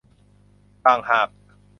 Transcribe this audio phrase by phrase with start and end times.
[0.85, 1.27] ต่างหาก